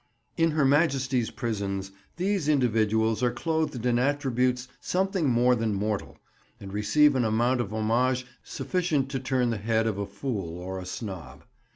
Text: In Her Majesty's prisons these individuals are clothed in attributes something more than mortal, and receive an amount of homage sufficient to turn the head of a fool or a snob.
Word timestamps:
In 0.35 0.49
Her 0.49 0.65
Majesty's 0.65 1.29
prisons 1.29 1.91
these 2.17 2.49
individuals 2.49 3.21
are 3.21 3.29
clothed 3.31 3.85
in 3.85 3.99
attributes 3.99 4.67
something 4.79 5.29
more 5.29 5.53
than 5.53 5.75
mortal, 5.75 6.17
and 6.59 6.73
receive 6.73 7.15
an 7.15 7.23
amount 7.23 7.61
of 7.61 7.71
homage 7.71 8.25
sufficient 8.43 9.11
to 9.11 9.19
turn 9.19 9.51
the 9.51 9.57
head 9.57 9.85
of 9.85 9.99
a 9.99 10.07
fool 10.07 10.57
or 10.57 10.79
a 10.79 10.87
snob. 10.87 11.43